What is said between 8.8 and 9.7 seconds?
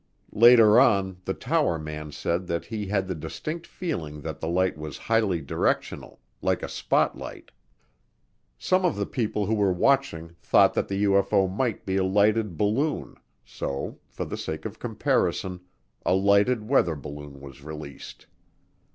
of the people who